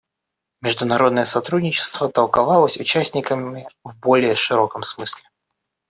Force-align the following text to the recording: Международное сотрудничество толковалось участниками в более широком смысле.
Международное 0.63 1.25
сотрудничество 1.25 2.09
толковалось 2.11 2.79
участниками 2.79 3.67
в 3.83 3.95
более 3.99 4.33
широком 4.33 4.81
смысле. 4.81 5.29